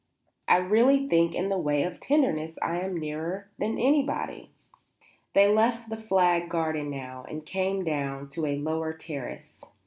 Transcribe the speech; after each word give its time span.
I 0.47 0.57
really 0.57 1.07
think 1.07 1.33
that 1.33 1.37
in 1.37 1.49
the 1.49 1.59
way 1.59 1.83
of 1.83 1.99
tenderness 1.99 2.53
I 2.59 2.79
am 2.79 2.97
nearer 2.97 3.51
than 3.59 3.77
anybody." 3.77 4.49
They 5.35 5.47
left 5.47 5.91
the 5.91 5.95
flagged 5.95 6.49
garden 6.49 6.89
now, 6.89 7.23
and 7.29 7.45
came 7.45 7.83
down 7.83 8.27
to 8.29 8.47
a 8.47 8.57
lower 8.57 8.93
terrace. 8.93 9.63